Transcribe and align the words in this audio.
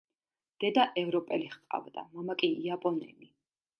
დედა 0.63 0.85
ევროპელი 1.01 1.51
ჰყავდა, 1.57 2.07
მამა 2.17 2.37
კი 2.43 2.51
იაპონელი. 2.67 3.35